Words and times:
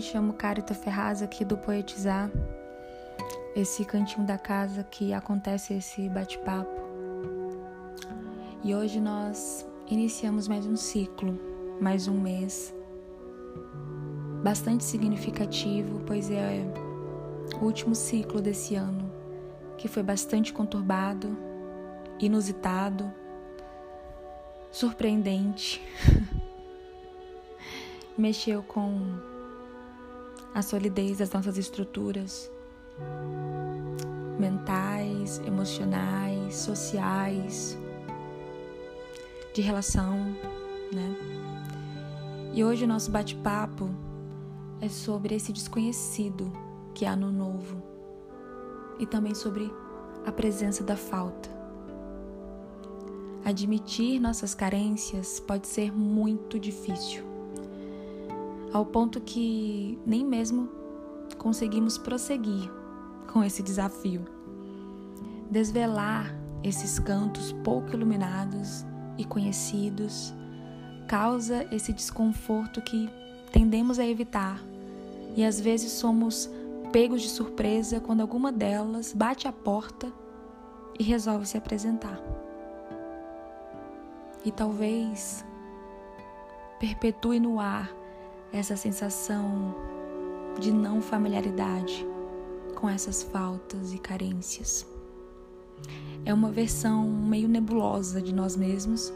me 0.00 0.06
chamo 0.06 0.32
Carita 0.32 0.72
Ferraz 0.72 1.20
aqui 1.20 1.44
do 1.44 1.58
Poetizar, 1.58 2.30
esse 3.54 3.84
cantinho 3.84 4.26
da 4.26 4.38
casa 4.38 4.82
que 4.82 5.12
acontece 5.12 5.74
esse 5.74 6.08
bate-papo. 6.08 6.80
E 8.64 8.74
hoje 8.74 8.98
nós 8.98 9.68
iniciamos 9.90 10.48
mais 10.48 10.64
um 10.64 10.74
ciclo, 10.74 11.38
mais 11.78 12.08
um 12.08 12.18
mês, 12.18 12.74
bastante 14.42 14.84
significativo, 14.84 16.00
pois 16.06 16.30
é 16.30 16.64
o 17.60 17.64
último 17.66 17.94
ciclo 17.94 18.40
desse 18.40 18.76
ano, 18.76 19.12
que 19.76 19.86
foi 19.86 20.02
bastante 20.02 20.50
conturbado, 20.50 21.36
inusitado, 22.18 23.12
surpreendente. 24.72 25.78
Mexeu 28.16 28.62
com 28.62 29.28
a 30.54 30.62
solidez 30.62 31.18
das 31.18 31.30
nossas 31.32 31.56
estruturas 31.56 32.50
mentais, 34.38 35.40
emocionais, 35.46 36.56
sociais, 36.56 37.78
de 39.52 39.60
relação, 39.60 40.16
né? 40.92 41.16
E 42.52 42.64
hoje 42.64 42.84
o 42.84 42.88
nosso 42.88 43.10
bate-papo 43.10 43.90
é 44.80 44.88
sobre 44.88 45.34
esse 45.34 45.52
desconhecido 45.52 46.50
que 46.94 47.04
há 47.04 47.14
no 47.14 47.30
novo 47.30 47.82
e 48.98 49.06
também 49.06 49.34
sobre 49.34 49.72
a 50.26 50.32
presença 50.32 50.82
da 50.82 50.96
falta. 50.96 51.48
Admitir 53.44 54.20
nossas 54.20 54.54
carências 54.54 55.38
pode 55.40 55.66
ser 55.66 55.92
muito 55.92 56.58
difícil 56.58 57.30
ao 58.72 58.86
ponto 58.86 59.20
que 59.20 59.98
nem 60.06 60.24
mesmo 60.24 60.68
conseguimos 61.38 61.98
prosseguir 61.98 62.70
com 63.32 63.42
esse 63.42 63.62
desafio. 63.62 64.24
Desvelar 65.50 66.34
esses 66.62 66.98
cantos 66.98 67.52
pouco 67.64 67.94
iluminados 67.94 68.84
e 69.16 69.24
conhecidos 69.24 70.32
causa 71.08 71.66
esse 71.74 71.92
desconforto 71.92 72.80
que 72.82 73.10
tendemos 73.52 73.98
a 73.98 74.06
evitar 74.06 74.60
e 75.36 75.44
às 75.44 75.60
vezes 75.60 75.92
somos 75.92 76.48
pegos 76.92 77.22
de 77.22 77.28
surpresa 77.28 78.00
quando 78.00 78.20
alguma 78.20 78.52
delas 78.52 79.12
bate 79.12 79.48
a 79.48 79.52
porta 79.52 80.12
e 80.98 81.02
resolve 81.02 81.46
se 81.46 81.56
apresentar. 81.56 82.20
E 84.44 84.50
talvez 84.50 85.44
perpetue 86.78 87.40
no 87.40 87.60
ar 87.60 87.99
essa 88.52 88.76
sensação 88.76 89.74
de 90.58 90.72
não 90.72 91.00
familiaridade 91.00 92.06
com 92.74 92.88
essas 92.88 93.22
faltas 93.22 93.92
e 93.92 93.98
carências. 93.98 94.86
É 96.24 96.34
uma 96.34 96.50
versão 96.50 97.08
meio 97.08 97.48
nebulosa 97.48 98.20
de 98.20 98.34
nós 98.34 98.56
mesmos 98.56 99.12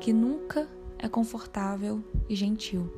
que 0.00 0.12
nunca 0.12 0.68
é 0.98 1.08
confortável 1.08 2.02
e 2.28 2.34
gentil. 2.34 2.90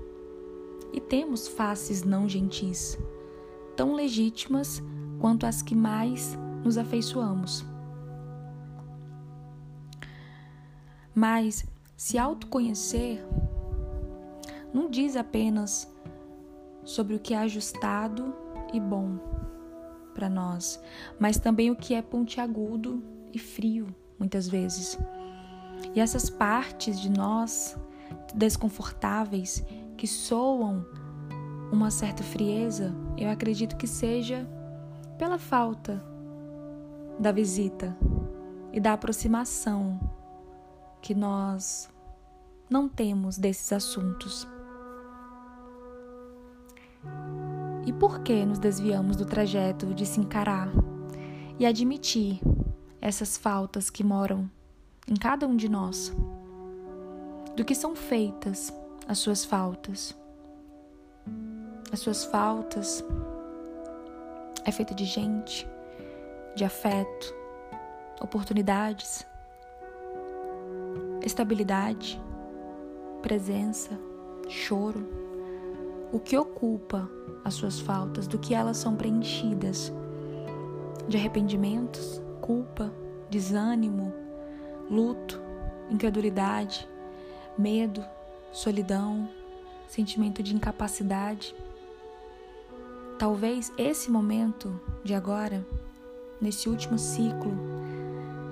E 0.92 1.00
temos 1.00 1.48
faces 1.48 2.02
não 2.02 2.28
gentis, 2.28 2.98
tão 3.74 3.94
legítimas 3.94 4.82
quanto 5.18 5.46
as 5.46 5.62
que 5.62 5.74
mais 5.74 6.36
nos 6.62 6.76
afeiçoamos. 6.76 7.64
Mas 11.14 11.64
se 11.96 12.18
autoconhecer 12.18 13.24
não 14.72 14.88
diz 14.88 15.16
apenas 15.16 15.90
sobre 16.84 17.14
o 17.14 17.20
que 17.20 17.34
é 17.34 17.38
ajustado 17.38 18.34
e 18.72 18.80
bom 18.80 19.18
para 20.14 20.28
nós, 20.28 20.80
mas 21.18 21.38
também 21.38 21.70
o 21.70 21.76
que 21.76 21.94
é 21.94 22.02
pontiagudo 22.02 23.02
e 23.32 23.38
frio, 23.38 23.94
muitas 24.18 24.48
vezes. 24.48 24.98
E 25.94 26.00
essas 26.00 26.28
partes 26.28 27.00
de 27.00 27.10
nós 27.10 27.76
desconfortáveis 28.34 29.64
que 29.96 30.06
soam 30.06 30.84
uma 31.70 31.90
certa 31.90 32.22
frieza, 32.22 32.94
eu 33.16 33.30
acredito 33.30 33.76
que 33.76 33.86
seja 33.86 34.46
pela 35.18 35.38
falta 35.38 36.02
da 37.18 37.32
visita 37.32 37.96
e 38.72 38.80
da 38.80 38.92
aproximação 38.92 39.98
que 41.00 41.14
nós 41.14 41.88
não 42.68 42.88
temos 42.88 43.38
desses 43.38 43.72
assuntos. 43.72 44.46
E 47.84 47.92
por 47.92 48.20
que 48.20 48.44
nos 48.44 48.58
desviamos 48.58 49.16
do 49.16 49.26
trajeto 49.26 49.92
de 49.92 50.06
se 50.06 50.20
encarar 50.20 50.68
e 51.58 51.66
admitir 51.66 52.40
essas 53.00 53.36
faltas 53.36 53.90
que 53.90 54.04
moram 54.04 54.48
em 55.08 55.14
cada 55.14 55.46
um 55.48 55.56
de 55.56 55.68
nós? 55.68 56.14
Do 57.56 57.64
que 57.64 57.74
são 57.74 57.96
feitas 57.96 58.72
as 59.08 59.18
suas 59.18 59.44
faltas? 59.44 60.16
As 61.92 61.98
suas 61.98 62.24
faltas 62.24 63.04
é 64.64 64.70
feita 64.70 64.94
de 64.94 65.04
gente, 65.04 65.68
de 66.54 66.64
afeto, 66.64 67.34
oportunidades, 68.20 69.26
estabilidade, 71.20 72.20
presença, 73.20 73.98
choro 74.48 75.31
o 76.12 76.20
que 76.20 76.36
ocupa 76.36 77.10
as 77.42 77.54
suas 77.54 77.80
faltas, 77.80 78.26
do 78.26 78.38
que 78.38 78.54
elas 78.54 78.76
são 78.76 78.94
preenchidas. 78.94 79.92
De 81.08 81.16
arrependimentos, 81.16 82.22
culpa, 82.40 82.92
desânimo, 83.30 84.12
luto, 84.88 85.40
incredulidade, 85.90 86.88
medo, 87.58 88.04
solidão, 88.52 89.28
sentimento 89.88 90.42
de 90.42 90.54
incapacidade. 90.54 91.54
Talvez 93.18 93.72
esse 93.78 94.10
momento 94.10 94.78
de 95.02 95.14
agora, 95.14 95.66
nesse 96.40 96.68
último 96.68 96.98
ciclo 96.98 97.52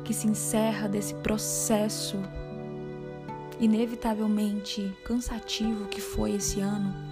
que 0.04 0.14
se 0.14 0.26
encerra 0.26 0.88
desse 0.88 1.14
processo 1.16 2.16
inevitavelmente 3.60 4.96
cansativo 5.04 5.86
que 5.86 6.00
foi 6.00 6.32
esse 6.32 6.60
ano, 6.60 7.09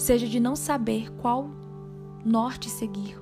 seja 0.00 0.26
de 0.26 0.40
não 0.40 0.56
saber 0.56 1.12
qual 1.20 1.50
norte 2.24 2.70
seguir. 2.70 3.20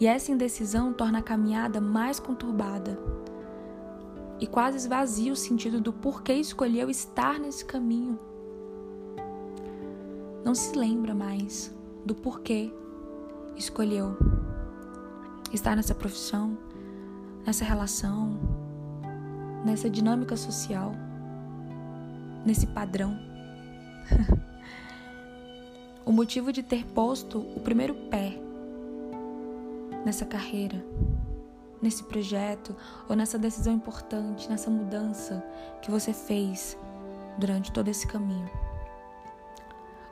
E 0.00 0.06
essa 0.06 0.32
indecisão 0.32 0.92
torna 0.92 1.20
a 1.20 1.22
caminhada 1.22 1.80
mais 1.80 2.18
conturbada 2.18 2.98
e 4.40 4.46
quase 4.46 4.76
esvazia 4.76 5.32
o 5.32 5.36
sentido 5.36 5.80
do 5.80 5.92
porquê 5.92 6.34
escolheu 6.34 6.90
estar 6.90 7.38
nesse 7.38 7.64
caminho. 7.64 8.18
Não 10.44 10.54
se 10.54 10.76
lembra 10.76 11.14
mais 11.14 11.72
do 12.04 12.14
porquê 12.16 12.72
escolheu 13.56 14.16
estar 15.52 15.76
nessa 15.76 15.94
profissão, 15.94 16.58
nessa 17.46 17.64
relação, 17.64 18.38
nessa 19.64 19.88
dinâmica 19.88 20.36
social, 20.36 20.92
nesse 22.44 22.66
padrão. 22.66 23.16
o 26.08 26.12
motivo 26.12 26.50
de 26.50 26.62
ter 26.62 26.86
posto 26.86 27.38
o 27.54 27.60
primeiro 27.60 27.94
pé 27.94 28.40
nessa 30.06 30.24
carreira, 30.24 30.82
nesse 31.82 32.02
projeto 32.02 32.74
ou 33.06 33.14
nessa 33.14 33.38
decisão 33.38 33.74
importante, 33.74 34.48
nessa 34.48 34.70
mudança 34.70 35.44
que 35.82 35.90
você 35.90 36.14
fez 36.14 36.78
durante 37.36 37.70
todo 37.70 37.88
esse 37.88 38.06
caminho. 38.06 38.50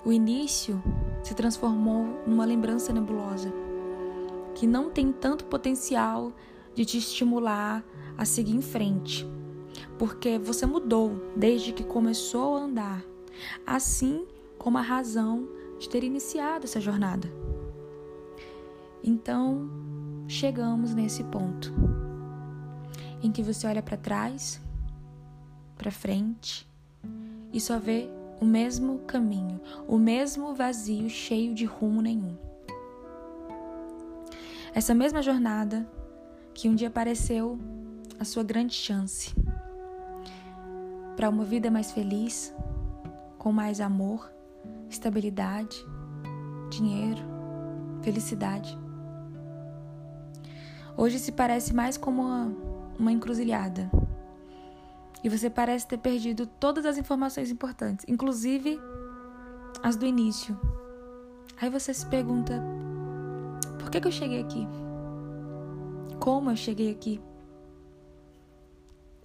O 0.04 0.12
início 0.12 0.82
se 1.22 1.34
transformou 1.34 2.22
numa 2.26 2.44
lembrança 2.44 2.92
nebulosa 2.92 3.50
que 4.54 4.66
não 4.66 4.90
tem 4.90 5.10
tanto 5.10 5.46
potencial 5.46 6.30
de 6.74 6.84
te 6.84 6.98
estimular 6.98 7.82
a 8.18 8.26
seguir 8.26 8.54
em 8.54 8.60
frente, 8.60 9.26
porque 9.98 10.38
você 10.38 10.66
mudou 10.66 11.32
desde 11.34 11.72
que 11.72 11.82
começou 11.82 12.54
a 12.54 12.60
andar, 12.60 13.02
assim 13.66 14.26
como 14.58 14.76
a 14.76 14.82
razão 14.82 15.56
de 15.78 15.88
ter 15.88 16.04
iniciado 16.04 16.64
essa 16.64 16.80
jornada. 16.80 17.28
Então, 19.02 19.68
chegamos 20.26 20.94
nesse 20.94 21.22
ponto 21.24 21.72
em 23.22 23.30
que 23.30 23.42
você 23.42 23.66
olha 23.66 23.82
para 23.82 23.96
trás, 23.96 24.60
para 25.76 25.90
frente 25.90 26.68
e 27.52 27.60
só 27.60 27.78
vê 27.78 28.08
o 28.40 28.44
mesmo 28.44 28.98
caminho, 29.00 29.60
o 29.86 29.98
mesmo 29.98 30.54
vazio 30.54 31.08
cheio 31.08 31.54
de 31.54 31.64
rumo 31.64 32.02
nenhum. 32.02 32.36
Essa 34.74 34.94
mesma 34.94 35.22
jornada 35.22 35.88
que 36.52 36.68
um 36.68 36.74
dia 36.74 36.90
pareceu 36.90 37.58
a 38.18 38.24
sua 38.24 38.42
grande 38.42 38.74
chance 38.74 39.34
para 41.16 41.30
uma 41.30 41.44
vida 41.44 41.70
mais 41.70 41.92
feliz, 41.92 42.54
com 43.38 43.52
mais 43.52 43.80
amor 43.80 44.35
estabilidade, 44.88 45.84
dinheiro, 46.70 47.22
felicidade. 48.02 48.76
Hoje 50.96 51.18
se 51.18 51.32
parece 51.32 51.74
mais 51.74 51.96
como 51.96 52.22
uma, 52.22 52.52
uma 52.98 53.12
encruzilhada. 53.12 53.90
E 55.22 55.28
você 55.28 55.50
parece 55.50 55.86
ter 55.86 55.98
perdido 55.98 56.46
todas 56.46 56.86
as 56.86 56.96
informações 56.96 57.50
importantes, 57.50 58.04
inclusive 58.08 58.78
as 59.82 59.96
do 59.96 60.06
início. 60.06 60.58
Aí 61.60 61.68
você 61.68 61.92
se 61.92 62.06
pergunta: 62.06 62.62
por 63.78 63.90
que, 63.90 64.00
que 64.00 64.08
eu 64.08 64.12
cheguei 64.12 64.40
aqui? 64.40 64.66
Como 66.20 66.50
eu 66.50 66.56
cheguei 66.56 66.90
aqui? 66.90 67.20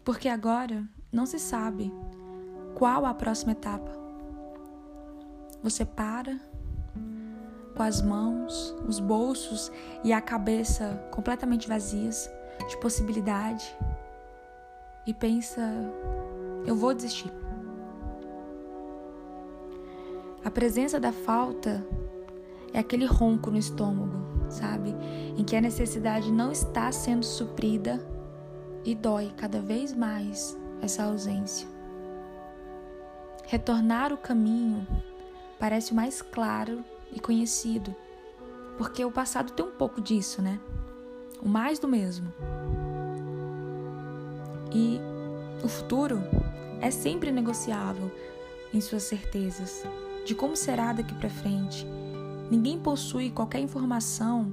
Porque 0.04 0.28
agora 0.28 0.84
não 1.12 1.26
se 1.26 1.40
sabe 1.40 1.94
qual 2.76 3.06
a 3.06 3.14
próxima 3.14 3.52
etapa. 3.52 4.01
Você 5.64 5.86
para 5.86 6.40
com 7.76 7.84
as 7.84 8.02
mãos, 8.02 8.76
os 8.88 9.00
bolsos 9.00 9.72
e 10.04 10.12
a 10.12 10.20
cabeça 10.20 11.08
completamente 11.12 11.68
vazias 11.68 12.30
de 12.68 12.78
possibilidade 12.78 13.76
e 15.06 15.14
pensa: 15.14 15.62
eu 16.66 16.76
vou 16.76 16.94
desistir. 16.94 17.32
A 20.44 20.50
presença 20.50 21.00
da 21.00 21.12
falta 21.12 21.86
é 22.74 22.80
aquele 22.80 23.06
ronco 23.06 23.52
no 23.52 23.58
estômago, 23.58 24.50
sabe? 24.50 24.96
Em 25.38 25.44
que 25.44 25.56
a 25.56 25.62
necessidade 25.62 26.32
não 26.32 26.52
está 26.52 26.92
sendo 26.92 27.24
suprida 27.24 28.04
e 28.84 28.96
dói 28.96 29.32
cada 29.38 29.62
vez 29.62 29.94
mais 29.94 30.58
essa 30.82 31.04
ausência. 31.04 31.68
Retornar 33.46 34.12
o 34.12 34.18
caminho 34.18 34.88
parece 35.62 35.92
o 35.92 35.96
mais 35.96 36.24
claro 36.24 36.84
e 37.14 37.20
conhecido, 37.20 37.96
porque 38.80 39.06
o 39.06 39.12
passado 39.12 39.52
tem 39.52 39.64
um 39.64 39.70
pouco 39.70 40.02
disso, 40.02 40.42
né? 40.42 40.60
O 41.40 41.48
mais 41.48 41.78
do 41.78 41.88
mesmo. 41.88 42.34
E 44.74 45.00
o 45.64 45.68
futuro 45.68 46.20
é 46.82 46.90
sempre 46.90 47.32
negociável 47.32 48.12
em 48.74 48.82
suas 48.82 49.04
certezas 49.04 49.84
de 50.26 50.34
como 50.34 50.56
será 50.56 50.94
daqui 50.94 51.14
para 51.14 51.30
frente. 51.30 51.86
Ninguém 52.50 52.80
possui 52.80 53.30
qualquer 53.30 53.60
informação. 53.60 54.52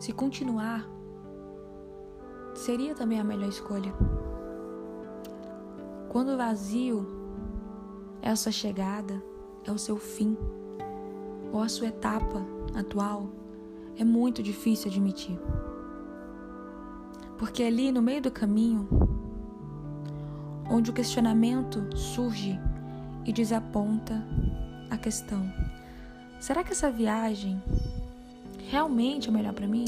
Se 0.00 0.12
continuar, 0.12 0.84
seria 2.52 2.96
também 2.96 3.20
a 3.20 3.24
melhor 3.24 3.48
escolha. 3.48 3.94
Quando 6.08 6.30
o 6.32 6.36
vazio 6.36 7.06
é 8.20 8.30
a 8.30 8.36
sua 8.36 8.50
chegada, 8.50 9.30
é 9.64 9.70
o 9.70 9.78
seu 9.78 9.96
fim, 9.96 10.36
ou 11.52 11.62
a 11.62 11.68
sua 11.68 11.88
etapa 11.88 12.44
atual, 12.74 13.28
é 13.98 14.04
muito 14.04 14.42
difícil 14.42 14.90
admitir. 14.90 15.38
Porque 17.38 17.62
ali 17.62 17.90
no 17.90 18.02
meio 18.02 18.20
do 18.20 18.30
caminho, 18.30 18.88
onde 20.70 20.90
o 20.90 20.94
questionamento 20.94 21.96
surge 21.96 22.58
e 23.24 23.32
desaponta 23.32 24.22
a 24.90 24.96
questão: 24.96 25.42
será 26.38 26.62
que 26.62 26.72
essa 26.72 26.90
viagem 26.90 27.62
realmente 28.68 29.28
é 29.28 29.32
melhor 29.32 29.52
para 29.52 29.66
mim? 29.66 29.86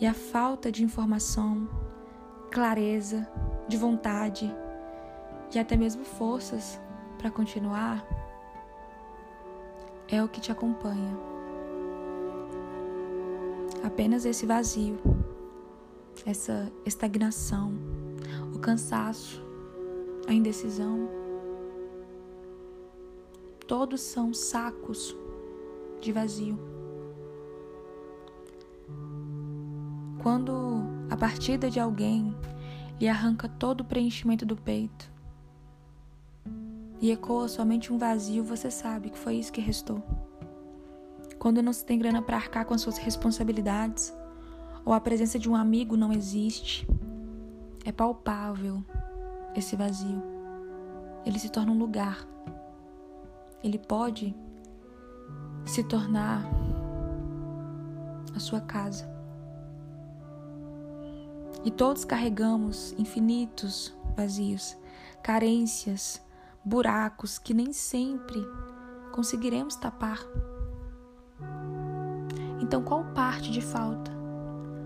E 0.00 0.06
a 0.06 0.14
falta 0.14 0.70
de 0.70 0.84
informação, 0.84 1.68
clareza, 2.50 3.26
de 3.66 3.76
vontade 3.76 4.54
e 5.52 5.58
até 5.58 5.76
mesmo 5.76 6.04
forças 6.04 6.80
para 7.18 7.30
continuar 7.30 8.06
é 10.08 10.22
o 10.22 10.28
que 10.28 10.40
te 10.40 10.50
acompanha. 10.50 11.14
Apenas 13.84 14.24
esse 14.24 14.46
vazio, 14.46 14.98
essa 16.24 16.72
estagnação, 16.86 17.74
o 18.54 18.58
cansaço, 18.58 19.44
a 20.26 20.32
indecisão 20.32 21.08
todos 23.66 24.00
são 24.00 24.32
sacos 24.32 25.14
de 26.00 26.10
vazio. 26.10 26.58
Quando 30.22 30.82
a 31.10 31.16
partida 31.16 31.70
de 31.70 31.78
alguém 31.78 32.34
lhe 32.98 33.08
arranca 33.08 33.48
todo 33.48 33.82
o 33.82 33.84
preenchimento 33.84 34.46
do 34.46 34.56
peito 34.56 35.17
e 37.00 37.10
ecoa 37.10 37.48
somente 37.48 37.92
um 37.92 37.98
vazio, 37.98 38.42
você 38.42 38.70
sabe 38.70 39.10
que 39.10 39.18
foi 39.18 39.36
isso 39.36 39.52
que 39.52 39.60
restou. 39.60 40.02
Quando 41.38 41.62
não 41.62 41.72
se 41.72 41.84
tem 41.84 41.98
grana 41.98 42.20
para 42.20 42.36
arcar 42.36 42.64
com 42.64 42.74
as 42.74 42.80
suas 42.80 42.98
responsabilidades, 42.98 44.12
ou 44.84 44.92
a 44.92 45.00
presença 45.00 45.38
de 45.38 45.48
um 45.48 45.54
amigo 45.54 45.96
não 45.96 46.12
existe, 46.12 46.88
é 47.84 47.92
palpável 47.92 48.82
esse 49.54 49.76
vazio. 49.76 50.22
Ele 51.24 51.38
se 51.38 51.50
torna 51.50 51.72
um 51.72 51.78
lugar 51.78 52.26
ele 53.62 53.78
pode 53.78 54.34
se 55.64 55.82
tornar 55.84 56.44
a 58.34 58.38
sua 58.38 58.60
casa. 58.60 59.08
E 61.64 61.70
todos 61.70 62.04
carregamos 62.04 62.92
infinitos 62.92 63.92
vazios, 64.16 64.76
carências, 65.22 66.22
buracos 66.68 67.38
que 67.38 67.54
nem 67.54 67.72
sempre 67.72 68.46
conseguiremos 69.10 69.74
tapar. 69.74 70.20
Então, 72.60 72.82
qual 72.82 73.04
parte 73.14 73.50
de 73.50 73.62
falta, 73.62 74.12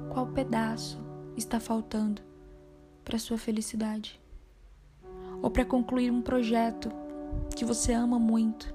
qual 0.08 0.28
pedaço 0.28 1.00
está 1.36 1.58
faltando 1.58 2.22
para 3.04 3.18
sua 3.18 3.36
felicidade? 3.36 4.20
Ou 5.42 5.50
para 5.50 5.64
concluir 5.64 6.12
um 6.12 6.22
projeto 6.22 6.88
que 7.56 7.64
você 7.64 7.92
ama 7.92 8.18
muito, 8.18 8.72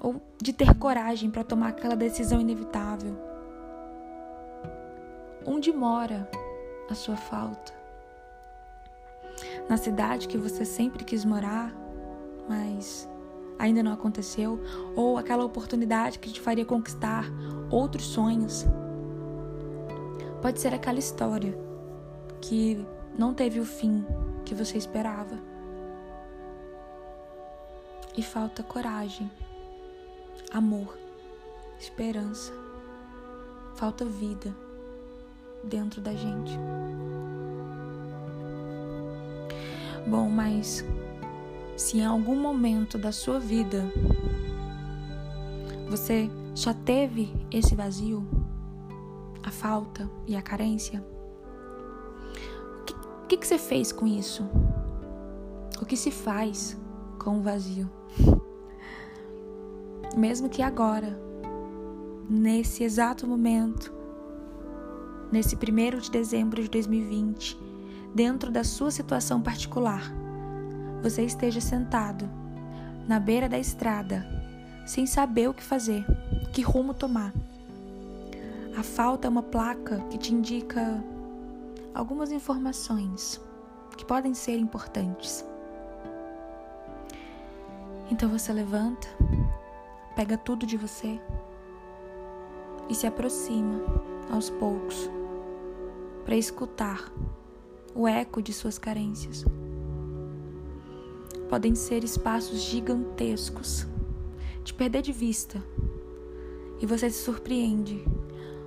ou 0.00 0.22
de 0.40 0.52
ter 0.52 0.72
coragem 0.78 1.28
para 1.28 1.42
tomar 1.42 1.70
aquela 1.70 1.96
decisão 1.96 2.40
inevitável. 2.40 3.18
Onde 5.44 5.72
mora 5.72 6.30
a 6.88 6.94
sua 6.94 7.16
falta? 7.16 7.73
Na 9.68 9.76
cidade 9.76 10.28
que 10.28 10.36
você 10.36 10.64
sempre 10.64 11.04
quis 11.04 11.24
morar, 11.24 11.74
mas 12.48 13.08
ainda 13.58 13.82
não 13.82 13.92
aconteceu, 13.92 14.60
ou 14.94 15.16
aquela 15.16 15.44
oportunidade 15.44 16.18
que 16.18 16.30
te 16.30 16.40
faria 16.40 16.64
conquistar 16.64 17.24
outros 17.70 18.04
sonhos. 18.04 18.66
Pode 20.42 20.60
ser 20.60 20.74
aquela 20.74 20.98
história 20.98 21.56
que 22.40 22.84
não 23.16 23.32
teve 23.32 23.60
o 23.60 23.64
fim 23.64 24.04
que 24.44 24.54
você 24.54 24.76
esperava 24.76 25.38
e 28.16 28.22
falta 28.22 28.62
coragem, 28.62 29.30
amor, 30.52 30.96
esperança, 31.78 32.52
falta 33.74 34.04
vida 34.04 34.54
dentro 35.64 36.00
da 36.00 36.12
gente. 36.12 36.52
Bom, 40.06 40.28
mas 40.28 40.84
se 41.76 41.98
em 41.98 42.04
algum 42.04 42.36
momento 42.36 42.98
da 42.98 43.10
sua 43.10 43.40
vida 43.40 43.84
você 45.88 46.30
só 46.54 46.72
teve 46.74 47.32
esse 47.50 47.74
vazio, 47.74 48.26
a 49.42 49.50
falta 49.50 50.08
e 50.26 50.36
a 50.36 50.42
carência, 50.42 51.04
o 52.80 52.84
que, 52.84 52.94
que, 53.28 53.36
que 53.38 53.46
você 53.46 53.58
fez 53.58 53.92
com 53.92 54.06
isso? 54.06 54.44
O 55.80 55.86
que 55.86 55.96
se 55.96 56.10
faz 56.10 56.78
com 57.18 57.38
o 57.38 57.42
vazio? 57.42 57.90
Mesmo 60.16 60.48
que 60.48 60.62
agora, 60.62 61.18
nesse 62.28 62.84
exato 62.84 63.26
momento, 63.26 63.92
nesse 65.32 65.56
primeiro 65.56 66.00
de 66.00 66.10
dezembro 66.10 66.62
de 66.62 66.68
2020, 66.68 67.58
dentro 68.14 68.50
da 68.50 68.62
sua 68.62 68.90
situação 68.90 69.42
particular, 69.42 70.02
você 71.02 71.22
esteja 71.22 71.60
sentado 71.60 72.30
na 73.08 73.18
beira 73.18 73.48
da 73.48 73.58
estrada, 73.58 74.24
sem 74.86 75.04
saber 75.06 75.48
o 75.48 75.54
que 75.54 75.62
fazer, 75.62 76.06
que 76.52 76.62
rumo 76.62 76.94
tomar. 76.94 77.32
A 78.78 78.82
falta 78.82 79.26
é 79.26 79.30
uma 79.30 79.42
placa 79.42 79.98
que 80.10 80.16
te 80.16 80.32
indica 80.32 81.02
algumas 81.92 82.30
informações 82.30 83.40
que 83.96 84.04
podem 84.04 84.32
ser 84.32 84.58
importantes. 84.58 85.44
Então 88.10 88.28
você 88.28 88.52
levanta, 88.52 89.08
pega 90.14 90.38
tudo 90.38 90.66
de 90.66 90.76
você 90.76 91.20
e 92.88 92.94
se 92.94 93.06
aproxima 93.06 93.80
aos 94.30 94.50
poucos 94.50 95.10
para 96.24 96.36
escutar 96.36 97.10
o 97.94 98.08
eco 98.08 98.42
de 98.42 98.52
suas 98.52 98.78
carências. 98.78 99.44
podem 101.48 101.74
ser 101.74 102.02
espaços 102.02 102.62
gigantescos, 102.62 103.86
de 104.64 104.74
perder 104.74 105.02
de 105.02 105.12
vista, 105.12 105.62
e 106.80 106.86
você 106.86 107.08
se 107.08 107.22
surpreende 107.22 108.04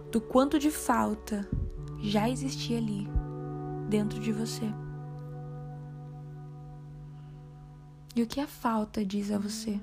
do 0.09 0.21
quanto 0.21 0.57
de 0.57 0.71
falta 0.71 1.45
já 1.99 2.29
existia 2.29 2.77
ali 2.77 3.09
dentro 3.89 4.19
de 4.19 4.31
você. 4.31 4.71
E 8.15 8.23
o 8.23 8.27
que 8.27 8.39
a 8.39 8.47
falta 8.47 9.03
diz 9.03 9.31
a 9.31 9.37
você? 9.37 9.79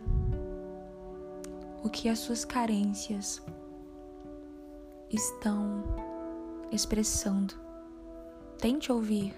O 1.83 1.91
que 1.91 2.09
as 2.09 2.21
suas 2.21 2.45
carências 2.45 3.43
estão 5.11 5.85
expressando? 6.73 7.64
Tente 8.59 8.91
ouvir. 8.91 9.35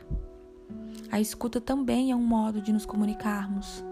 A 1.11 1.21
escuta 1.21 1.61
também 1.61 2.11
é 2.11 2.17
um 2.17 2.25
modo 2.25 2.61
de 2.61 2.73
nos 2.73 2.87
comunicarmos. 2.87 3.85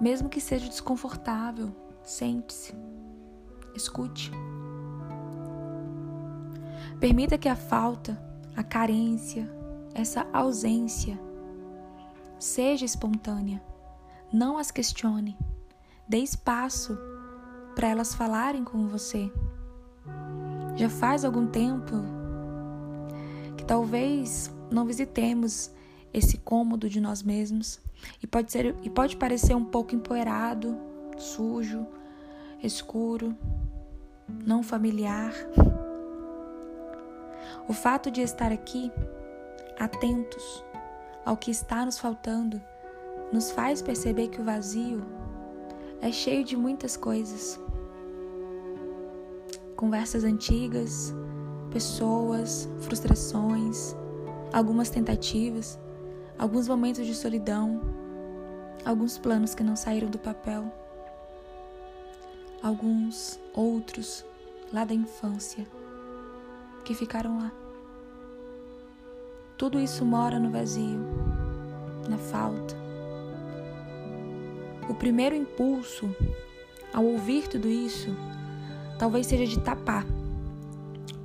Mesmo 0.00 0.28
que 0.28 0.40
seja 0.40 0.68
desconfortável, 0.68 1.74
sente-se. 2.02 2.74
Escute. 3.74 4.30
Permita 7.00 7.36
que 7.36 7.48
a 7.48 7.56
falta, 7.56 8.18
a 8.56 8.62
carência, 8.62 9.50
essa 9.94 10.26
ausência 10.32 11.18
seja 12.38 12.84
espontânea. 12.84 13.62
Não 14.32 14.58
as 14.58 14.70
questione. 14.70 15.36
Dê 16.08 16.18
espaço 16.18 16.98
para 17.74 17.88
elas 17.88 18.14
falarem 18.14 18.64
com 18.64 18.86
você. 18.88 19.32
Já 20.76 20.88
faz 20.88 21.24
algum 21.24 21.46
tempo 21.46 21.94
talvez 23.66 24.50
não 24.70 24.84
visitemos 24.86 25.70
esse 26.12 26.38
cômodo 26.38 26.88
de 26.88 27.00
nós 27.00 27.22
mesmos 27.22 27.80
e 28.22 28.26
pode 28.26 28.52
ser 28.52 28.74
e 28.82 28.90
pode 28.90 29.16
parecer 29.16 29.54
um 29.54 29.64
pouco 29.64 29.94
empoeirado, 29.94 30.76
sujo, 31.16 31.86
escuro, 32.62 33.36
não 34.44 34.62
familiar. 34.62 35.32
O 37.66 37.72
fato 37.72 38.10
de 38.10 38.20
estar 38.20 38.52
aqui, 38.52 38.92
atentos 39.78 40.64
ao 41.24 41.36
que 41.36 41.50
está 41.50 41.84
nos 41.84 41.98
faltando, 41.98 42.60
nos 43.32 43.50
faz 43.50 43.80
perceber 43.80 44.28
que 44.28 44.40
o 44.40 44.44
vazio 44.44 45.02
é 46.00 46.12
cheio 46.12 46.44
de 46.44 46.56
muitas 46.56 46.96
coisas. 46.96 47.58
Conversas 49.74 50.22
antigas, 50.22 51.14
pessoas, 51.74 52.68
frustrações, 52.82 53.96
algumas 54.52 54.90
tentativas, 54.90 55.76
alguns 56.38 56.68
momentos 56.68 57.04
de 57.04 57.12
solidão, 57.12 57.80
alguns 58.84 59.18
planos 59.18 59.56
que 59.56 59.64
não 59.64 59.74
saíram 59.74 60.08
do 60.08 60.16
papel, 60.16 60.72
alguns 62.62 63.40
outros 63.52 64.24
lá 64.72 64.84
da 64.84 64.94
infância 64.94 65.66
que 66.84 66.94
ficaram 66.94 67.38
lá. 67.38 67.52
Tudo 69.58 69.80
isso 69.80 70.04
mora 70.04 70.38
no 70.38 70.52
vazio, 70.52 71.00
na 72.08 72.18
falta. 72.18 72.76
O 74.88 74.94
primeiro 74.94 75.34
impulso 75.34 76.08
ao 76.92 77.04
ouvir 77.04 77.48
tudo 77.48 77.66
isso 77.66 78.14
talvez 78.96 79.26
seja 79.26 79.44
de 79.44 79.58
tapar 79.58 80.06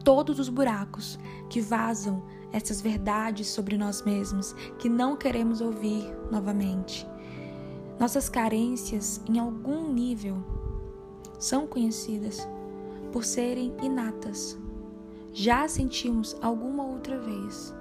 todos 0.03 0.39
os 0.39 0.49
buracos 0.49 1.19
que 1.49 1.61
vazam 1.61 2.23
essas 2.51 2.81
verdades 2.81 3.47
sobre 3.47 3.77
nós 3.77 4.01
mesmos 4.01 4.53
que 4.77 4.89
não 4.89 5.15
queremos 5.15 5.61
ouvir 5.61 6.03
novamente. 6.31 7.07
Nossas 7.99 8.29
carências, 8.29 9.21
em 9.27 9.39
algum 9.39 9.91
nível, 9.91 10.43
são 11.37 11.67
conhecidas 11.67 12.47
por 13.11 13.23
serem 13.23 13.73
inatas, 13.81 14.57
já 15.31 15.67
sentimos 15.67 16.35
alguma 16.41 16.83
outra 16.83 17.19
vez. 17.19 17.73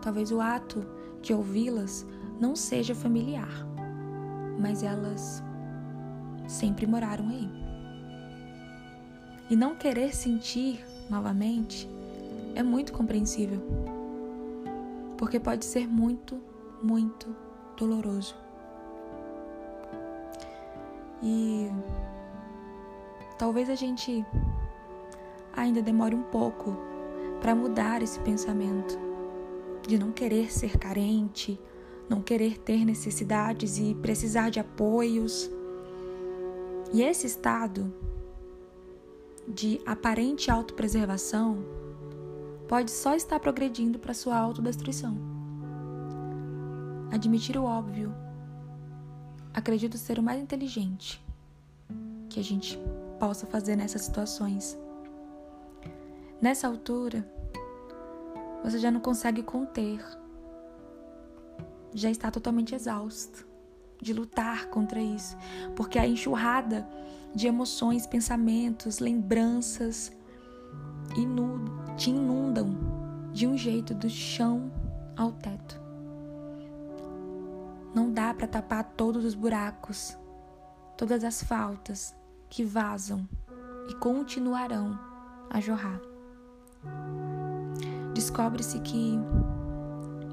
Talvez 0.00 0.32
o 0.32 0.40
ato 0.40 0.84
de 1.20 1.32
ouvi-las 1.32 2.06
não 2.40 2.56
seja 2.56 2.94
familiar, 2.94 3.66
mas 4.58 4.82
elas 4.82 5.42
sempre 6.48 6.86
moraram 6.86 7.28
aí. 7.28 7.48
E 9.48 9.56
não 9.56 9.74
querer 9.74 10.14
sentir 10.14 10.84
novamente 11.08 11.88
é 12.54 12.62
muito 12.62 12.92
compreensível, 12.92 13.60
porque 15.16 15.40
pode 15.40 15.64
ser 15.64 15.88
muito, 15.88 16.40
muito 16.82 17.34
doloroso. 17.76 18.34
E 21.22 21.70
talvez 23.38 23.70
a 23.70 23.74
gente 23.74 24.24
ainda 25.52 25.80
demore 25.80 26.14
um 26.14 26.22
pouco 26.22 26.76
para 27.40 27.54
mudar 27.54 28.02
esse 28.02 28.18
pensamento 28.20 28.98
de 29.86 29.98
não 29.98 30.12
querer 30.12 30.52
ser 30.52 30.78
carente, 30.78 31.58
não 32.08 32.20
querer 32.20 32.58
ter 32.58 32.84
necessidades 32.84 33.78
e 33.78 33.94
precisar 33.94 34.50
de 34.50 34.60
apoios. 34.60 35.50
E 36.92 37.02
esse 37.02 37.26
estado 37.26 37.92
de 39.46 39.80
aparente 39.84 40.50
autopreservação 40.50 41.64
pode 42.68 42.90
só 42.90 43.14
estar 43.14 43.38
progredindo 43.40 43.98
para 43.98 44.14
sua 44.14 44.36
autodestruição. 44.36 45.16
Admitir 47.10 47.58
o 47.58 47.64
óbvio, 47.64 48.14
acredito 49.52 49.98
ser 49.98 50.18
o 50.18 50.22
mais 50.22 50.40
inteligente 50.40 51.22
que 52.30 52.40
a 52.40 52.44
gente 52.44 52.78
possa 53.20 53.46
fazer 53.46 53.76
nessas 53.76 54.02
situações. 54.02 54.78
Nessa 56.40 56.66
altura, 56.66 57.28
você 58.64 58.78
já 58.78 58.90
não 58.90 59.00
consegue 59.00 59.42
conter, 59.42 60.02
já 61.92 62.10
está 62.10 62.30
totalmente 62.30 62.74
exausto 62.74 63.46
de 64.00 64.12
lutar 64.12 64.66
contra 64.66 65.00
isso, 65.00 65.36
porque 65.76 65.98
a 65.98 66.06
enxurrada 66.06 66.88
de 67.34 67.46
emoções, 67.46 68.06
pensamentos, 68.06 68.98
lembranças 68.98 70.12
te 71.96 72.10
inundam 72.10 72.76
de 73.32 73.46
um 73.46 73.56
jeito 73.56 73.94
do 73.94 74.08
chão 74.08 74.70
ao 75.16 75.32
teto. 75.32 75.80
Não 77.94 78.10
dá 78.10 78.32
para 78.32 78.46
tapar 78.46 78.84
todos 78.96 79.24
os 79.24 79.34
buracos, 79.34 80.16
todas 80.96 81.22
as 81.24 81.42
faltas 81.42 82.14
que 82.48 82.64
vazam 82.64 83.28
e 83.88 83.94
continuarão 83.96 84.98
a 85.50 85.60
jorrar 85.60 86.00
descobre-se 88.22 88.78
que 88.80 89.18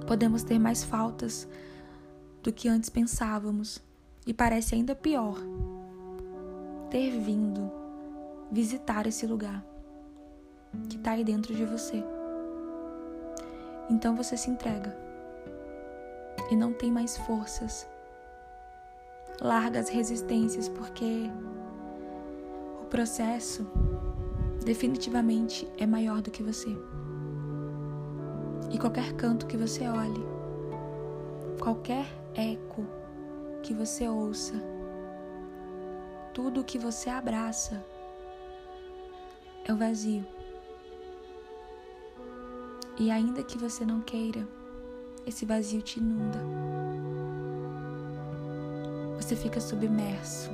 podemos 0.05 0.43
ter 0.43 0.59
mais 0.59 0.83
faltas 0.83 1.47
do 2.43 2.53
que 2.53 2.67
antes 2.67 2.89
pensávamos 2.89 3.81
e 4.27 4.33
parece 4.33 4.75
ainda 4.75 4.95
pior 4.95 5.35
ter 6.89 7.11
vindo 7.19 7.71
visitar 8.51 9.05
esse 9.05 9.27
lugar 9.27 9.63
que 10.89 10.97
está 10.97 11.11
aí 11.11 11.23
dentro 11.23 11.53
de 11.53 11.65
você. 11.65 12.03
Então 13.89 14.15
você 14.15 14.35
se 14.35 14.49
entrega 14.49 14.95
e 16.49 16.55
não 16.55 16.73
tem 16.73 16.91
mais 16.91 17.17
forças. 17.17 17.87
Larga 19.41 19.79
as 19.79 19.89
resistências 19.89 20.67
porque 20.67 21.29
o 22.81 22.85
processo 22.85 23.65
definitivamente 24.65 25.67
é 25.77 25.85
maior 25.85 26.21
do 26.21 26.31
que 26.31 26.43
você. 26.43 26.69
E 28.71 28.77
qualquer 28.77 29.13
canto 29.13 29.47
que 29.47 29.57
você 29.57 29.87
olhe, 29.87 30.25
qualquer 31.59 32.05
eco 32.35 32.85
que 33.63 33.73
você 33.73 34.07
ouça, 34.07 34.78
tudo 36.41 36.63
que 36.63 36.79
você 36.79 37.09
abraça 37.09 37.85
é 39.65 39.73
o 39.73 39.75
vazio. 39.75 40.25
E 42.97 43.11
ainda 43.11 43.43
que 43.43 43.57
você 43.57 43.83
não 43.83 43.99
queira, 43.99 44.47
esse 45.27 45.45
vazio 45.45 45.81
te 45.81 45.99
inunda. 45.99 46.39
Você 49.17 49.35
fica 49.35 49.59
submerso 49.59 50.49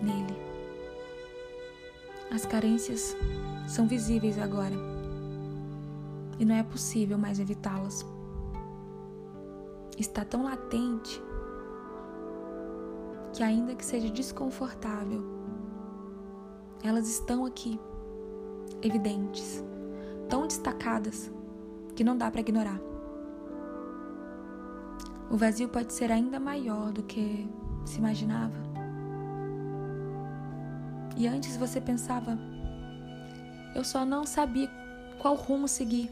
nele. 0.00 0.34
As 2.30 2.46
carências 2.46 3.14
são 3.68 3.86
visíveis 3.86 4.38
agora 4.38 4.76
e 6.38 6.46
não 6.46 6.54
é 6.54 6.62
possível 6.62 7.18
mais 7.18 7.38
evitá-las. 7.38 8.06
Está 9.98 10.24
tão 10.24 10.44
latente 10.44 11.22
que, 13.40 13.44
ainda 13.44 13.74
que 13.74 13.82
seja 13.82 14.10
desconfortável, 14.10 15.24
elas 16.84 17.08
estão 17.08 17.46
aqui, 17.46 17.80
evidentes, 18.82 19.64
tão 20.28 20.46
destacadas 20.46 21.32
que 21.96 22.04
não 22.04 22.18
dá 22.18 22.30
para 22.30 22.42
ignorar. 22.42 22.78
o 25.30 25.38
vazio 25.38 25.70
pode 25.70 25.94
ser 25.94 26.12
ainda 26.12 26.38
maior 26.38 26.92
do 26.92 27.02
que 27.02 27.48
se 27.86 27.96
imaginava. 27.96 28.52
E 31.16 31.26
antes 31.26 31.56
você 31.56 31.80
pensava, 31.80 32.38
eu 33.74 33.84
só 33.84 34.04
não 34.04 34.26
sabia 34.26 34.68
qual 35.18 35.34
rumo 35.34 35.66
seguir. 35.66 36.10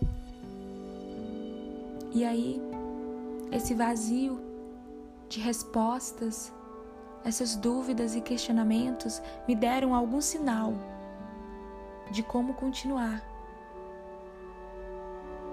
E 2.10 2.24
aí, 2.24 2.58
esse 3.52 3.74
vazio 3.74 4.40
de 5.28 5.40
respostas, 5.40 6.52
essas 7.24 7.56
dúvidas 7.56 8.14
e 8.14 8.20
questionamentos 8.20 9.20
me 9.46 9.54
deram 9.54 9.94
algum 9.94 10.20
sinal 10.20 10.74
de 12.10 12.22
como 12.22 12.54
continuar. 12.54 13.22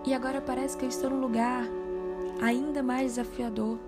E 0.06 0.14
agora 0.14 0.40
parece 0.40 0.78
que 0.78 0.86
eu 0.86 0.90
estou 0.90 1.10
num 1.10 1.20
lugar 1.20 1.64
ainda 2.42 2.84
mais 2.84 3.14
desafiador, 3.14 3.80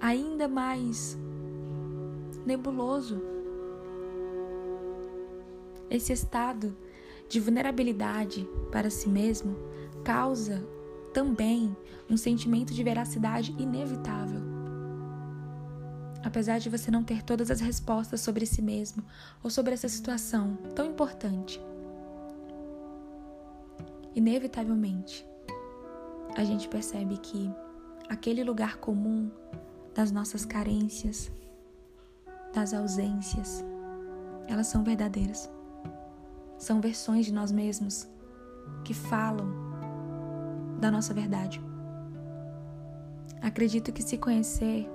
ainda 0.00 0.48
mais 0.48 1.16
nebuloso. 2.44 3.22
Esse 5.88 6.12
estado 6.12 6.76
de 7.28 7.40
vulnerabilidade 7.40 8.48
para 8.70 8.90
si 8.90 9.08
mesmo 9.08 9.56
causa 10.04 10.66
também 11.12 11.76
um 12.10 12.16
sentimento 12.16 12.74
de 12.74 12.82
veracidade 12.82 13.54
inevitável. 13.58 14.55
Apesar 16.26 16.58
de 16.58 16.68
você 16.68 16.90
não 16.90 17.04
ter 17.04 17.22
todas 17.22 17.52
as 17.52 17.60
respostas 17.60 18.20
sobre 18.20 18.44
si 18.46 18.60
mesmo 18.60 19.04
ou 19.44 19.48
sobre 19.48 19.74
essa 19.74 19.88
situação 19.88 20.58
tão 20.74 20.86
importante, 20.86 21.60
inevitavelmente 24.12 25.24
a 26.36 26.42
gente 26.42 26.68
percebe 26.68 27.16
que 27.18 27.48
aquele 28.08 28.42
lugar 28.42 28.78
comum 28.78 29.30
das 29.94 30.10
nossas 30.10 30.44
carências, 30.44 31.30
das 32.52 32.74
ausências, 32.74 33.64
elas 34.48 34.66
são 34.66 34.82
verdadeiras. 34.82 35.48
São 36.58 36.80
versões 36.80 37.26
de 37.26 37.32
nós 37.32 37.52
mesmos 37.52 38.04
que 38.84 38.92
falam 38.92 39.46
da 40.80 40.90
nossa 40.90 41.14
verdade. 41.14 41.62
Acredito 43.40 43.92
que 43.92 44.02
se 44.02 44.18
conhecer 44.18 44.90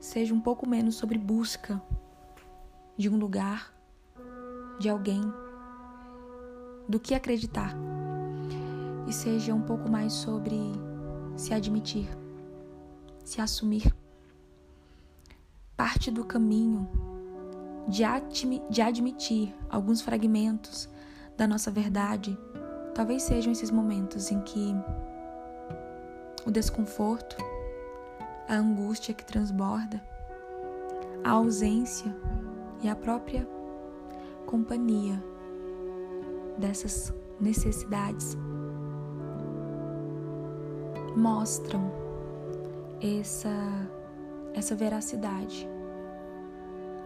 seja 0.00 0.34
um 0.34 0.40
pouco 0.40 0.68
menos 0.68 0.96
sobre 0.96 1.18
busca 1.18 1.80
de 2.96 3.08
um 3.08 3.16
lugar, 3.16 3.72
de 4.78 4.88
alguém, 4.88 5.22
do 6.88 6.98
que 6.98 7.14
acreditar, 7.14 7.74
e 9.06 9.12
seja 9.12 9.54
um 9.54 9.62
pouco 9.62 9.88
mais 9.88 10.12
sobre 10.12 10.58
se 11.36 11.54
admitir, 11.54 12.08
se 13.24 13.40
assumir. 13.40 13.94
Parte 15.76 16.10
do 16.10 16.24
caminho 16.24 16.88
de, 17.88 18.02
de 18.68 18.82
admitir 18.82 19.54
alguns 19.68 20.00
fragmentos 20.02 20.88
da 21.36 21.46
nossa 21.46 21.70
verdade 21.70 22.38
Talvez 22.94 23.22
sejam 23.22 23.52
esses 23.52 23.70
momentos 23.70 24.30
em 24.30 24.40
que 24.40 24.74
o 26.44 26.50
desconforto, 26.50 27.36
a 28.50 28.56
angústia 28.56 29.14
que 29.14 29.24
transborda, 29.24 30.02
a 31.22 31.30
ausência 31.30 32.12
e 32.82 32.88
a 32.88 32.96
própria 32.96 33.46
companhia 34.44 35.22
dessas 36.58 37.14
necessidades 37.40 38.36
mostram 41.14 41.92
essa 43.00 43.48
essa 44.52 44.74
veracidade 44.74 45.68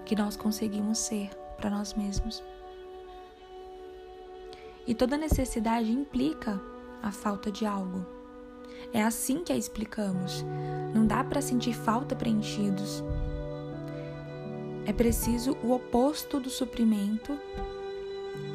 que 0.06 0.16
nós 0.16 0.38
conseguimos 0.38 0.96
ser 0.96 1.28
para 1.58 1.68
nós 1.68 1.92
mesmos. 1.92 2.42
E 4.86 4.94
toda 4.94 5.18
necessidade 5.18 5.92
implica 5.92 6.58
a 7.02 7.12
falta 7.12 7.50
de 7.50 7.66
algo. 7.66 8.23
É 8.94 9.02
assim 9.02 9.42
que 9.42 9.52
a 9.52 9.56
explicamos. 9.56 10.44
Não 10.94 11.04
dá 11.04 11.24
para 11.24 11.42
sentir 11.42 11.74
falta 11.74 12.14
preenchidos. 12.14 13.02
É 14.86 14.92
preciso 14.92 15.58
o 15.64 15.72
oposto 15.72 16.38
do 16.38 16.48
suprimento 16.48 17.36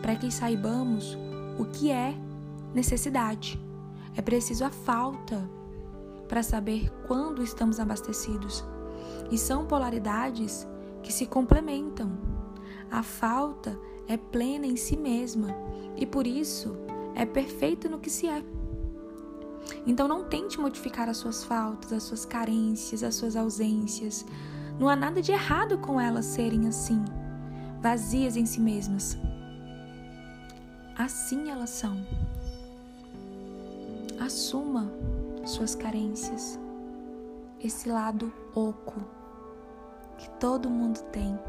para 0.01 0.15
que 0.15 0.31
saibamos 0.31 1.17
o 1.59 1.65
que 1.65 1.91
é 1.91 2.15
necessidade. 2.73 3.59
É 4.15 4.21
preciso 4.21 4.63
a 4.63 4.69
falta 4.69 5.49
para 6.29 6.41
saber 6.41 6.89
quando 7.05 7.43
estamos 7.43 7.77
abastecidos. 7.77 8.63
E 9.29 9.37
são 9.37 9.65
polaridades 9.65 10.65
que 11.03 11.11
se 11.11 11.25
complementam. 11.25 12.17
A 12.89 13.03
falta 13.03 13.77
é 14.07 14.15
plena 14.15 14.65
em 14.65 14.77
si 14.77 14.95
mesma 14.95 15.49
e 15.97 16.05
por 16.05 16.25
isso 16.25 16.77
é 17.13 17.25
perfeita 17.25 17.89
no 17.89 17.99
que 17.99 18.09
se 18.09 18.25
é. 18.27 18.41
Então 19.85 20.07
não 20.07 20.23
tente 20.23 20.59
modificar 20.59 21.09
as 21.09 21.17
suas 21.17 21.43
faltas, 21.43 21.91
as 21.91 22.03
suas 22.03 22.25
carências, 22.25 23.03
as 23.03 23.15
suas 23.15 23.35
ausências. 23.35 24.25
Não 24.79 24.87
há 24.87 24.95
nada 24.95 25.21
de 25.21 25.31
errado 25.31 25.77
com 25.77 25.99
elas 25.99 26.25
serem 26.25 26.67
assim, 26.67 27.03
vazias 27.81 28.37
em 28.37 28.45
si 28.45 28.59
mesmas. 28.59 29.17
Assim 30.97 31.49
elas 31.49 31.69
são. 31.69 32.05
Assuma 34.19 34.91
suas 35.45 35.73
carências, 35.73 36.59
esse 37.63 37.89
lado 37.89 38.31
oco 38.53 39.01
que 40.17 40.29
todo 40.31 40.69
mundo 40.69 40.99
tem. 41.11 41.39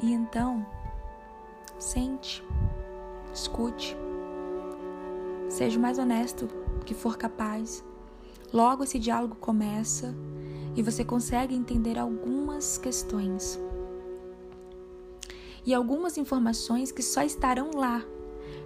E 0.00 0.12
então, 0.12 0.64
sente, 1.78 2.44
escute, 3.32 3.96
seja 5.48 5.78
o 5.78 5.82
mais 5.82 5.98
honesto 5.98 6.48
que 6.84 6.94
for 6.94 7.16
capaz. 7.16 7.84
Logo 8.52 8.84
esse 8.84 8.98
diálogo 8.98 9.36
começa 9.36 10.14
e 10.74 10.82
você 10.82 11.04
consegue 11.04 11.54
entender 11.54 11.98
algumas 11.98 12.78
questões 12.78 13.58
e 15.68 15.74
algumas 15.74 16.16
informações 16.16 16.90
que 16.90 17.02
só 17.02 17.22
estarão 17.22 17.72
lá, 17.74 18.02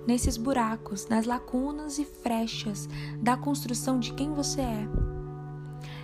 nesses 0.06 0.36
buracos, 0.36 1.08
nas 1.08 1.26
lacunas 1.26 1.98
e 1.98 2.04
frechas 2.04 2.88
da 3.20 3.36
construção 3.36 3.98
de 3.98 4.14
quem 4.14 4.32
você 4.32 4.60
é. 4.60 4.88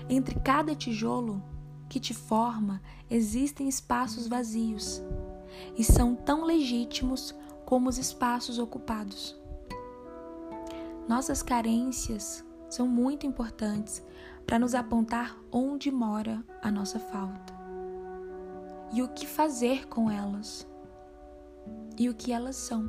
Entre 0.09 0.35
cada 0.41 0.75
tijolo 0.75 1.41
que 1.89 2.01
te 2.01 2.13
forma, 2.13 2.83
existem 3.09 3.69
espaços 3.69 4.27
vazios 4.27 5.01
e 5.77 5.85
são 5.85 6.17
tão 6.17 6.45
legítimos 6.45 7.33
como 7.65 7.89
os 7.89 7.97
espaços 7.97 8.59
ocupados. 8.59 9.38
Nossas 11.09 11.43
carências 11.43 12.45
são 12.69 12.87
muito 12.87 13.27
importantes 13.27 14.05
para 14.47 14.59
nos 14.59 14.75
apontar 14.75 15.39
onde 15.51 15.91
mora 15.91 16.45
a 16.63 16.71
nossa 16.71 16.99
falta 16.99 17.59
e 18.93 19.03
o 19.03 19.09
que 19.09 19.27
fazer 19.27 19.89
com 19.89 20.11
elas 20.11 20.69
e 21.99 22.11
o 22.11 22.15
que 22.15 22.31
elas 22.31 22.57
são. 22.57 22.89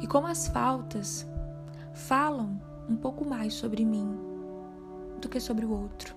E 0.00 0.06
como 0.06 0.26
as 0.26 0.46
faltas 0.48 1.26
falam 1.94 2.60
um 2.88 2.96
pouco 2.96 3.24
mais 3.24 3.54
sobre 3.54 3.82
mim 3.82 4.14
do 5.20 5.28
que 5.28 5.40
sobre 5.40 5.64
o 5.64 5.70
outro. 5.70 6.14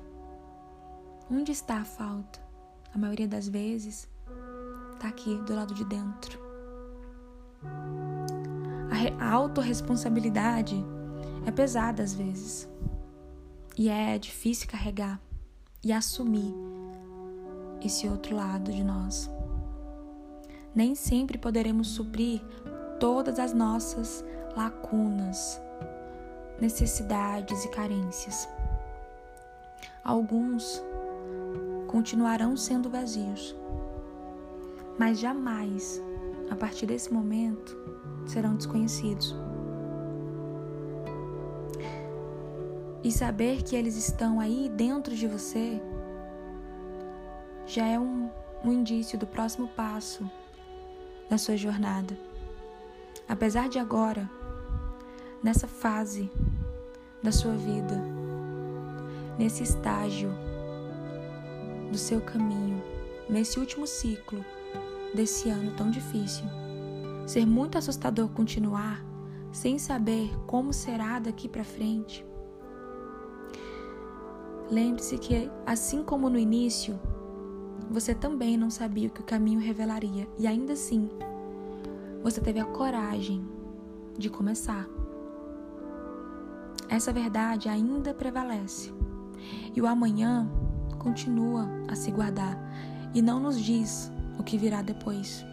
Onde 1.29 1.53
está 1.53 1.77
a 1.77 1.85
falta? 1.85 2.41
A 2.93 2.97
maioria 2.97 3.27
das 3.27 3.47
vezes 3.47 4.09
está 4.93 5.07
aqui 5.07 5.37
do 5.43 5.55
lado 5.55 5.73
de 5.73 5.85
dentro. 5.85 6.39
A, 8.91 9.31
autorresponsabilidade 9.33 10.75
é 11.45 11.51
pesada 11.51 12.03
às 12.03 12.13
vezes. 12.13 12.69
E 13.77 13.89
é 13.89 14.19
difícil 14.19 14.67
carregar 14.67 15.19
e 15.83 15.93
assumir 15.93 16.53
esse 17.81 18.07
outro 18.07 18.35
lado 18.35 18.71
de 18.71 18.83
nós. 18.83 19.29
Nem 20.75 20.93
sempre 20.93 21.37
poderemos 21.37 21.87
suprir 21.87 22.41
todas 22.99 23.39
as 23.39 23.53
nossas 23.53 24.23
lacunas, 24.55 25.59
necessidades 26.59 27.65
e 27.65 27.69
carências. 27.69 28.47
Alguns 30.03 30.81
continuarão 31.87 32.55
sendo 32.55 32.89
vazios, 32.89 33.55
mas 34.99 35.19
jamais, 35.19 36.01
a 36.51 36.55
partir 36.55 36.85
desse 36.85 37.13
momento, 37.13 37.77
serão 38.25 38.55
desconhecidos. 38.55 39.33
E 43.01 43.09
saber 43.09 43.63
que 43.63 43.73
eles 43.73 43.95
estão 43.95 44.41
aí 44.41 44.69
dentro 44.69 45.15
de 45.15 45.25
você 45.27 45.81
já 47.65 47.87
é 47.87 47.97
um, 47.97 48.29
um 48.65 48.73
indício 48.73 49.17
do 49.17 49.25
próximo 49.25 49.69
passo 49.69 50.29
da 51.29 51.37
sua 51.37 51.55
jornada. 51.55 52.17
Apesar 53.29 53.69
de 53.69 53.79
agora 53.79 54.29
nessa 55.41 55.69
fase 55.69 56.29
da 57.23 57.31
sua 57.31 57.53
vida, 57.53 57.97
nesse 59.39 59.63
estágio 59.63 60.31
do 61.89 61.97
seu 61.97 62.19
caminho, 62.19 62.83
nesse 63.29 63.57
último 63.57 63.87
ciclo 63.87 64.43
desse 65.13 65.49
ano 65.49 65.71
tão 65.75 65.89
difícil. 65.89 66.45
Ser 67.25 67.45
muito 67.45 67.77
assustador 67.77 68.29
continuar 68.29 69.03
sem 69.51 69.77
saber 69.77 70.31
como 70.47 70.73
será 70.73 71.19
daqui 71.19 71.47
para 71.47 71.63
frente. 71.63 72.25
Lembre-se 74.69 75.17
que, 75.17 75.51
assim 75.65 76.03
como 76.03 76.29
no 76.29 76.39
início, 76.39 76.97
você 77.89 78.15
também 78.15 78.55
não 78.55 78.69
sabia 78.69 79.09
o 79.09 79.11
que 79.11 79.19
o 79.19 79.25
caminho 79.25 79.59
revelaria, 79.59 80.27
e 80.39 80.47
ainda 80.47 80.73
assim, 80.73 81.09
você 82.23 82.39
teve 82.39 82.59
a 82.59 82.65
coragem 82.65 83.45
de 84.17 84.29
começar. 84.29 84.87
Essa 86.87 87.11
verdade 87.11 87.67
ainda 87.67 88.13
prevalece, 88.13 88.93
e 89.75 89.81
o 89.81 89.87
amanhã 89.87 90.49
continua 90.97 91.67
a 91.89 91.95
se 91.95 92.11
guardar 92.11 92.57
e 93.13 93.21
não 93.21 93.39
nos 93.39 93.59
diz 93.59 94.11
o 94.41 94.43
que 94.43 94.57
virá 94.57 94.81
depois. 94.81 95.45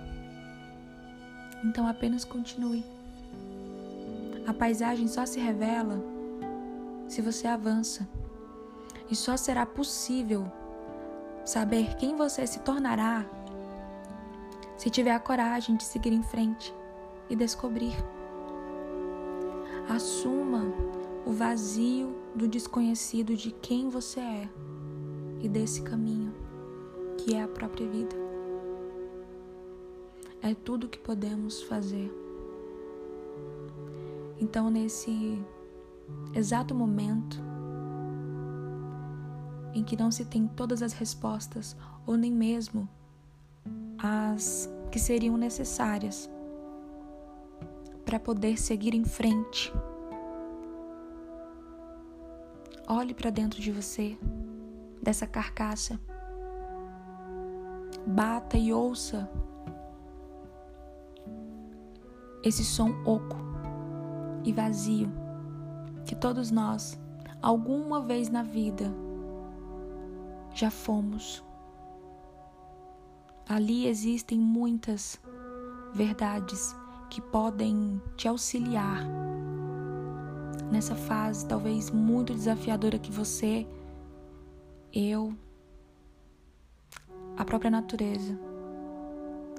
Então 1.62 1.86
apenas 1.86 2.24
continue. 2.24 2.84
A 4.46 4.54
paisagem 4.54 5.06
só 5.06 5.26
se 5.26 5.38
revela 5.38 6.02
se 7.06 7.20
você 7.20 7.46
avança 7.46 8.08
e 9.10 9.14
só 9.14 9.36
será 9.36 9.66
possível 9.66 10.50
saber 11.44 11.96
quem 11.96 12.16
você 12.16 12.46
se 12.46 12.60
tornará 12.60 13.24
se 14.76 14.88
tiver 14.88 15.12
a 15.12 15.20
coragem 15.20 15.76
de 15.76 15.84
seguir 15.84 16.12
em 16.12 16.22
frente 16.22 16.72
e 17.28 17.36
descobrir. 17.36 17.94
Assuma 19.88 20.64
o 21.26 21.32
vazio 21.32 22.14
do 22.34 22.46
desconhecido 22.48 23.34
de 23.34 23.50
quem 23.50 23.88
você 23.88 24.20
é 24.20 24.48
e 25.40 25.48
desse 25.48 25.82
caminho 25.82 26.32
que 27.18 27.34
é 27.34 27.42
a 27.42 27.48
própria 27.48 27.86
vida. 27.88 28.27
É 30.40 30.54
tudo 30.54 30.88
que 30.88 30.98
podemos 30.98 31.62
fazer. 31.62 32.10
Então, 34.40 34.70
nesse 34.70 35.42
exato 36.34 36.74
momento, 36.74 37.42
em 39.74 39.82
que 39.82 39.96
não 39.96 40.10
se 40.10 40.24
tem 40.24 40.46
todas 40.46 40.82
as 40.82 40.92
respostas 40.92 41.76
ou 42.06 42.16
nem 42.16 42.32
mesmo 42.32 42.88
as 43.98 44.70
que 44.90 44.98
seriam 44.98 45.36
necessárias 45.36 46.30
para 48.04 48.18
poder 48.18 48.58
seguir 48.58 48.94
em 48.94 49.04
frente. 49.04 49.72
Olhe 52.86 53.12
para 53.12 53.28
dentro 53.28 53.60
de 53.60 53.70
você, 53.70 54.16
dessa 55.02 55.26
carcaça. 55.26 56.00
Bata 58.06 58.56
e 58.56 58.72
ouça 58.72 59.28
esse 62.42 62.64
som 62.64 62.90
oco 63.04 63.36
e 64.44 64.52
vazio 64.52 65.10
que 66.04 66.14
todos 66.14 66.50
nós, 66.50 66.98
alguma 67.42 68.00
vez 68.00 68.30
na 68.30 68.42
vida, 68.42 68.92
já 70.54 70.70
fomos. 70.70 71.44
Ali 73.48 73.86
existem 73.86 74.38
muitas 74.38 75.20
verdades 75.94 76.74
que 77.10 77.20
podem 77.20 78.00
te 78.16 78.28
auxiliar 78.28 79.06
nessa 80.70 80.94
fase 80.94 81.46
talvez 81.46 81.90
muito 81.90 82.34
desafiadora 82.34 82.98
que 82.98 83.10
você, 83.10 83.66
eu, 84.92 85.34
a 87.36 87.44
própria 87.44 87.70
natureza 87.70 88.38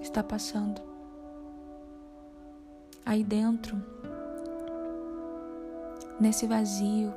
está 0.02 0.24
passando. 0.24 0.89
Aí 3.10 3.24
dentro, 3.24 3.76
nesse 6.20 6.46
vazio, 6.46 7.12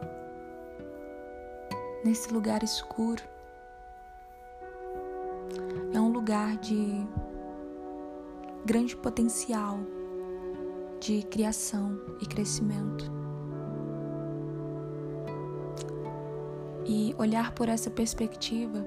nesse 2.03 2.33
lugar 2.33 2.63
escuro, 2.63 3.23
é 5.93 6.01
um 6.01 6.09
lugar 6.09 6.57
de 6.57 7.07
grande 8.65 8.97
potencial 8.97 9.81
de 10.99 11.25
criação 11.25 12.01
e 12.23 12.27
crescimento. 12.27 13.13
E 16.87 17.15
olhar 17.19 17.53
por 17.53 17.69
essa 17.69 17.91
perspectiva, 17.91 18.83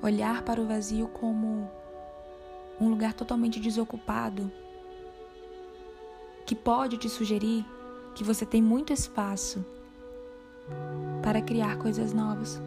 olhar 0.00 0.44
para 0.44 0.60
o 0.60 0.68
vazio 0.68 1.08
como 1.08 1.68
um 2.80 2.88
lugar 2.88 3.12
totalmente 3.12 3.58
desocupado, 3.58 4.52
que 6.50 6.56
pode 6.56 6.96
te 6.96 7.08
sugerir 7.08 7.64
que 8.12 8.24
você 8.24 8.44
tem 8.44 8.60
muito 8.60 8.92
espaço 8.92 9.64
para 11.22 11.40
criar 11.40 11.78
coisas 11.78 12.12
novas. 12.12 12.60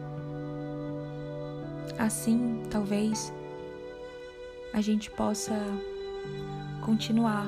Assim, 1.98 2.62
talvez 2.70 3.30
a 4.72 4.80
gente 4.80 5.10
possa 5.10 5.52
continuar 6.82 7.46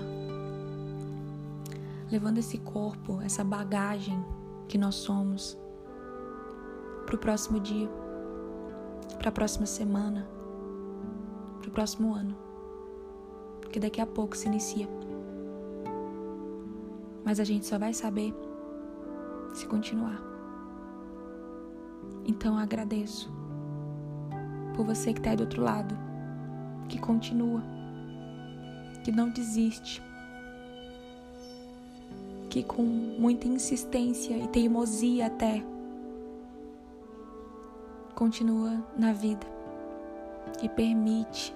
levando 2.11 2.37
esse 2.37 2.59
corpo, 2.59 3.19
essa 3.23 3.43
bagagem 3.43 4.23
que 4.69 4.77
nós 4.77 4.97
somos 4.97 5.57
para 7.07 7.17
o 7.17 7.19
próximo 7.19 7.59
dia, 7.59 7.89
para 9.17 9.31
a 9.31 9.33
próxima 9.33 9.65
semana, 9.65 10.29
para 11.61 11.71
o 11.71 11.73
próximo 11.73 12.15
ano, 12.15 12.37
que 13.73 13.81
daqui 13.81 14.03
a 14.03 14.07
pouco 14.07 14.37
se 14.37 14.47
inicia. 14.49 15.06
Mas 17.27 17.41
a 17.41 17.45
gente 17.45 17.67
só 17.67 17.77
vai 17.77 17.93
saber 17.93 18.33
se 19.53 19.67
continuar. 19.67 20.23
Então 22.25 22.57
agradeço 22.57 23.29
por 24.77 24.87
você 24.87 25.13
que 25.13 25.19
está 25.19 25.31
aí 25.31 25.37
do 25.37 25.41
outro 25.41 25.61
lado, 25.61 25.93
que 26.89 27.01
continua, 27.01 27.61
que 29.03 29.11
não 29.11 29.29
desiste, 29.29 30.01
que 32.49 32.63
com 32.63 32.83
muita 32.83 33.49
insistência 33.49 34.39
e 34.39 34.47
teimosia 34.47 35.27
até 35.27 35.65
continua 38.15 38.87
na 38.97 39.13
vida 39.13 39.47
e 40.63 40.69
permite 40.69 41.53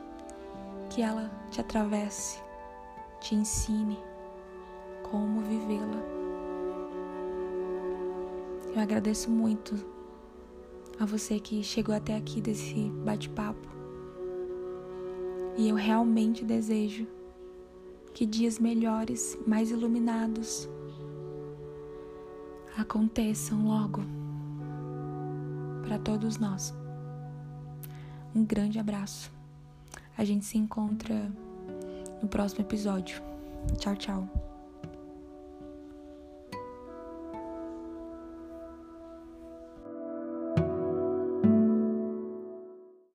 que 0.89 1.01
ela 1.01 1.31
te 1.53 1.61
atravesse, 1.61 2.43
te 3.21 3.37
ensine 3.37 4.10
como 5.11 5.41
vivê-la. 5.41 6.01
Eu 8.75 8.81
agradeço 8.81 9.31
muito 9.31 9.75
a 10.99 11.05
você 11.05 11.41
que 11.41 11.63
chegou 11.63 11.95
até 11.95 12.17
aqui 12.17 12.41
desse 12.41 12.91
bate-papo. 13.05 13.69
E 15.57 15.69
eu 15.69 15.75
realmente 15.75 16.45
desejo 16.45 17.07
que 18.15 18.25
dias 18.25 18.59
melhores, 18.59 19.39
mais 19.47 19.71
iluminados, 19.71 20.69
aconteçam 22.77 23.67
logo 23.67 24.03
para 25.83 25.99
todos 25.99 26.39
nós. 26.39 26.75
Um 28.35 28.45
grande 28.45 28.79
abraço. 28.79 29.33
A 30.17 30.25
gente 30.25 30.45
se 30.45 30.57
encontra 30.59 31.33
no 32.23 32.29
próximo 32.29 32.61
episódio. 32.61 33.21
Tchau, 33.79 33.97
tchau. 33.97 34.50